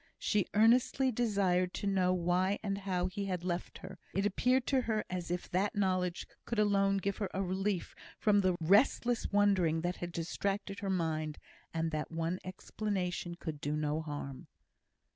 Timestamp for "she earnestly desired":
0.17-1.75